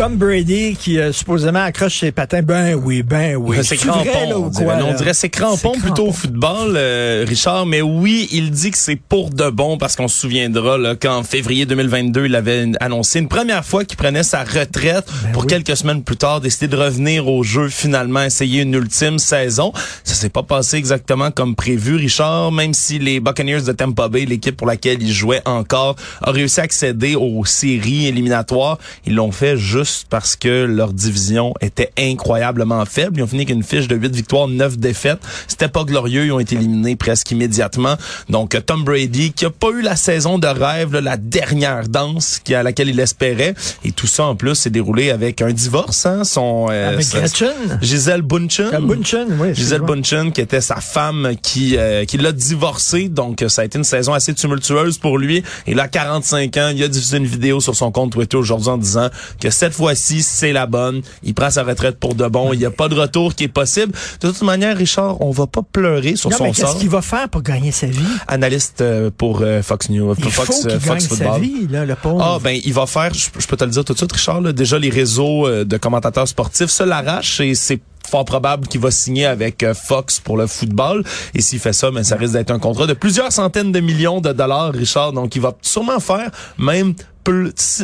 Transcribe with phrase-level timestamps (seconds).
[0.00, 2.40] Tom Brady qui euh, supposément accroche ses patins.
[2.40, 3.58] Ben oui, ben oui.
[3.62, 4.30] C'est vrai, crampon.
[4.30, 4.86] là, ou on quoi, dirait, là?
[4.86, 7.66] on dirait c'est crampon plutôt au football, euh, Richard.
[7.66, 11.22] Mais oui, il dit que c'est pour de bon parce qu'on se souviendra là, qu'en
[11.22, 15.62] février 2022, il avait annoncé une première fois qu'il prenait sa retraite pour Ben oui.
[15.64, 19.70] quelques semaines plus tard décider de revenir au jeu finalement, essayer une ultime saison.
[20.04, 22.52] Ça s'est pas passé exactement comme prévu, Richard.
[22.52, 26.60] Même si les Buccaneers de Tampa Bay, l'équipe pour laquelle il jouait encore, a réussi
[26.60, 32.84] à accéder aux séries éliminatoires, ils l'ont fait juste parce que leur division était incroyablement
[32.84, 33.18] faible.
[33.18, 35.18] Ils ont fini avec une fiche de 8 victoires, 9 défaites.
[35.48, 36.26] C'était pas glorieux.
[36.26, 37.96] Ils ont été éliminés presque immédiatement.
[38.28, 42.40] Donc, Tom Brady, qui a pas eu la saison de rêve, là, la dernière danse
[42.42, 43.54] qui, à laquelle il espérait.
[43.84, 46.06] Et tout ça, en plus, s'est déroulé avec un divorce.
[46.06, 47.78] Hein, son, euh, Avec sa- Gretchen?
[47.82, 48.70] Gisèle Bunchen.
[48.72, 49.54] Ah, Bunchen, oui.
[49.54, 49.80] Gisèle.
[49.82, 53.08] Bunchen, qui était sa femme, qui euh, qui l'a divorcé.
[53.08, 55.42] Donc, ça a été une saison assez tumultueuse pour lui.
[55.66, 58.78] Et là, 45 ans, il a diffusé une vidéo sur son compte Twitter aujourd'hui en
[58.78, 59.08] disant
[59.40, 61.00] que cette fois-ci, c'est la bonne.
[61.22, 62.52] Il prend sa retraite pour de bon.
[62.52, 63.92] Il n'y a pas de retour qui est possible.
[64.20, 66.78] De toute manière, Richard, on va pas pleurer sur Non, mais son qu'est-ce sort.
[66.78, 67.98] qu'il va faire pour gagner sa vie?
[68.28, 71.08] Analyste euh, pour euh, Fox News, Il pour faut Fox, qu'il euh, gagne Fox sa
[71.16, 71.40] Football.
[71.40, 72.22] vie, là, le pauvre.
[72.22, 74.40] Ah ben il va faire, je, je peux te le dire tout de suite, Richard.
[74.42, 78.80] là, déjà les réseaux euh, de commentateurs sportifs se l'arrachent et c'est fort probable qu'il
[78.80, 81.04] va signer avec euh, Fox pour le football.
[81.34, 84.20] Et s'il fait ça, ben, ça risque d'être un contrat de plusieurs centaines de millions
[84.20, 85.12] de dollars, Richard.
[85.12, 86.94] Donc il va sûrement faire même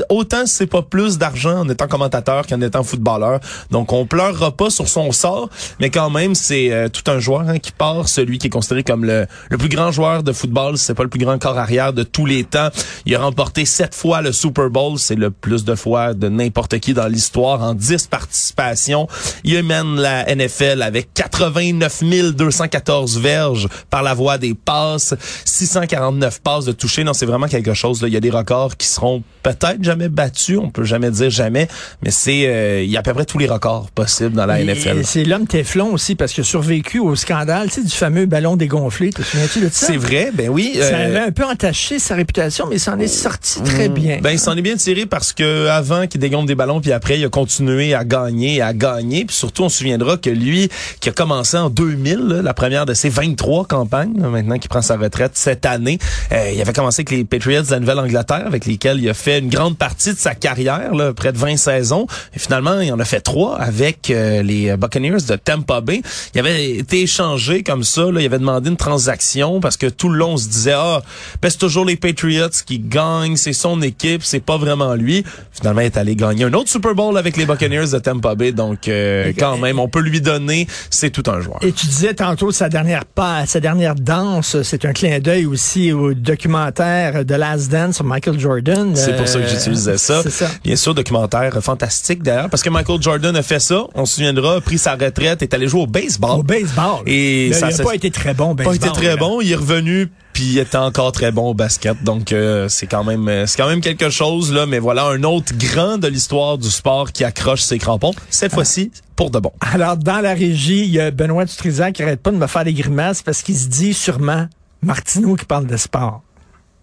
[0.09, 3.41] autant c'est pas plus d'argent en étant commentateur qu'en étant footballeur.
[3.71, 5.49] Donc on pleurera pas sur son sort,
[5.81, 8.83] mais quand même c'est euh, tout un joueur hein, qui part, celui qui est considéré
[8.83, 11.93] comme le, le plus grand joueur de football, c'est pas le plus grand corps arrière
[11.93, 12.69] de tous les temps.
[13.05, 16.79] Il a remporté sept fois le Super Bowl, c'est le plus de fois de n'importe
[16.79, 19.09] qui dans l'histoire en 10 participations.
[19.45, 22.03] Il mène la NFL avec 89
[22.35, 25.15] 214 verges par la voie des passes,
[25.45, 27.05] 649 passes de toucher.
[27.05, 28.03] Non, c'est vraiment quelque chose.
[28.03, 28.09] Là.
[28.09, 31.69] Il y a des records qui seront peut-être jamais battus, on peut jamais dire jamais,
[32.03, 34.61] mais c'est euh, il y a à peu près tous les records possibles dans la
[34.61, 34.99] Et- NFL.
[34.99, 38.27] et C'est l'homme Teflon aussi, parce qu'il a survécu au scandale, tu sais, du fameux
[38.27, 39.11] ballon dégonflé.
[39.11, 39.87] Te souviens-tu de ça?
[39.87, 40.73] C'est vrai, ben oui.
[40.79, 44.19] Ça euh, avait un peu entaché sa réputation, mais il s'en est sorti très bien.
[44.23, 47.19] Ben, il s'en est bien tiré parce que avant qu'il dégonfle des ballons, puis après,
[47.19, 49.25] il a continué à gagner, à gagner.
[49.25, 50.69] Puis surtout, on se souviendra que lui,
[51.01, 54.69] qui a commencé en 2000, là, la première de ses 23 campagnes, là, maintenant qu'il
[54.69, 55.99] prend sa retraite cette année,
[56.33, 59.26] euh, il avait commencé avec les Patriots de la Nouvelle-Angleterre, avec lesquels il a fait
[59.27, 62.07] une grande partie de sa carrière, là, près de 20 saisons.
[62.35, 66.03] Et finalement, il en a fait trois avec euh, les Buccaneers de Tampa Bay.
[66.35, 68.11] Il avait été échangé comme ça.
[68.11, 71.03] Là, il avait demandé une transaction parce que tout le long, on se disait, ah,
[71.43, 75.25] ben, c'est toujours les Patriots qui gagnent, c'est son équipe, c'est pas vraiment lui.
[75.53, 78.53] Finalement, il est allé gagner un autre Super Bowl avec les Buccaneers de Tampa Bay.
[78.53, 81.59] Donc, euh, quand même, on peut lui donner, c'est tout un joueur.
[81.63, 85.93] Et tu disais tantôt sa dernière pas, sa dernière danse, c'est un clin d'œil aussi
[85.93, 88.95] au documentaire de Last Dance sur Michael Jordan.
[89.07, 90.23] C'est pour ça que j'utilisais ça.
[90.29, 90.49] Ça.
[90.65, 93.85] Bien sûr, documentaire fantastique d'ailleurs, parce que Michael Jordan a fait ça.
[93.95, 96.41] On se souviendra, a pris sa retraite, est allé jouer au baseball.
[96.41, 97.03] Au baseball.
[97.07, 98.89] Et Là, ça il n'a pas été très bon au pas baseball.
[98.91, 99.41] été très bon.
[99.41, 102.03] Il est revenu puis il était encore très bon au basket.
[102.05, 104.67] Donc euh, c'est quand même euh, c'est quand même quelque chose là.
[104.67, 108.13] Mais voilà un autre grand de l'histoire du sport qui accroche ses crampons.
[108.29, 108.57] Cette Ah.
[108.57, 109.53] fois-ci pour de bon.
[109.61, 112.65] Alors, dans la régie, il y a Benoît Dutrisac qui arrête pas de me faire
[112.65, 114.47] des grimaces parce qu'il se dit sûrement
[114.83, 116.23] Martineau qui parle de sport.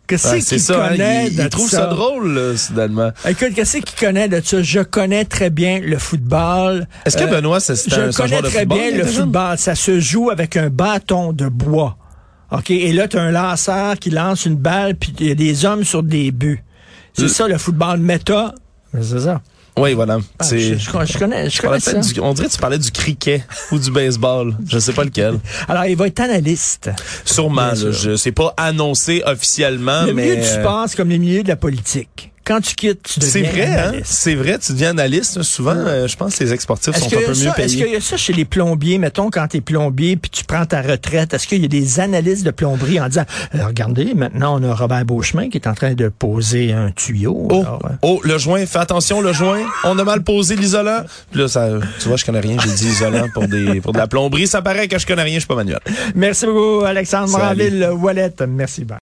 [0.05, 0.85] Qu'est-ce Ouais, qu'il ça.
[0.85, 3.11] hein, connaît il, de il trouve ça, drôle là, soudainement.
[3.27, 4.61] Écoute, qu'est-ce qu'il connaît de ça?
[4.61, 6.87] Je connais très bien le football.
[7.05, 8.77] Est-ce que Euh, Benoît c'est Je un, un connais très football?
[8.77, 9.57] bien le football.
[9.57, 11.97] Ça se joue avec un bâton de bois.
[12.51, 12.69] OK?
[12.71, 15.65] Et là, tu as un lanceur qui lance une balle, puis il y a des
[15.65, 16.61] hommes sur des buts.
[17.13, 18.53] C'est Le- ça, le football méta.
[19.01, 19.41] C'est ça.
[19.77, 20.19] Oui, voilà.
[20.39, 21.93] Ah, c'est je, je- je connais, je on, connais ça.
[21.99, 24.55] du- on dirait que tu parlais du cricket ou du baseball.
[24.67, 25.39] Je sais pas lequel.
[25.67, 26.91] Alors, il va être analyste.
[27.25, 27.61] Sûrement.
[27.61, 31.17] Là, je sais pas annoncé officiellement, Le mais milieu du euh, sport, c'est comme les
[31.19, 32.31] milieux de la politique.
[32.45, 33.91] Quand tu quittes, tu C'est deviens vrai, hein?
[34.03, 35.41] C'est vrai, tu deviens analyste.
[35.43, 37.83] Souvent, euh, je pense que les ex-sportifs sont un peu a mieux ça- est-ce qu'il
[37.83, 37.93] payés.
[37.93, 38.97] y a ça chez les plombiers?
[38.97, 41.99] Mettons, quand tu es plombier puis tu prends ta retraite, est-ce qu'il y a des
[41.99, 43.25] analystes de plomberie en disant
[43.55, 47.47] Euh, Regardez, maintenant, on a Robert Beauchemin qui est en train de poser un tuyau.
[47.49, 49.61] Oh, Alors, euh, oh, le joint, fais attention, le joint.
[49.83, 51.03] On a mal posé l'isolant.
[51.33, 51.69] Là, ça,
[51.99, 52.57] tu vois, je connais rien.
[52.63, 54.47] J'ai dit isolant pour des, pour de la plomberie.
[54.47, 55.79] Ça paraît que je connais rien, je suis pas manuel.
[56.15, 57.29] Merci beaucoup, Alexandre.
[57.29, 58.33] Moranville, Wallet.
[58.47, 58.81] Merci.
[58.83, 58.91] bye.